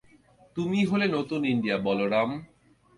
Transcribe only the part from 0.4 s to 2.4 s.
তুমিই হলে নতুন ইন্ডিয়া, বলরাম।